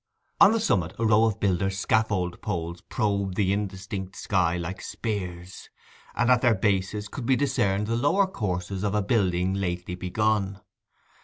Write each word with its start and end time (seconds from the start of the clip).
On 0.39 0.51
the 0.51 0.59
summit 0.59 0.95
a 0.97 1.05
row 1.05 1.25
of 1.25 1.39
builders' 1.39 1.77
scaffold 1.77 2.41
poles 2.41 2.81
probed 2.89 3.35
the 3.35 3.53
indistinct 3.53 4.15
sky 4.15 4.57
like 4.57 4.81
spears, 4.81 5.69
and 6.15 6.31
at 6.31 6.41
their 6.41 6.55
bases 6.55 7.07
could 7.07 7.27
be 7.27 7.35
discerned 7.35 7.85
the 7.85 7.95
lower 7.95 8.25
courses 8.25 8.83
of 8.83 8.95
a 8.95 9.03
building 9.03 9.53
lately 9.53 9.93
begun. 9.93 10.59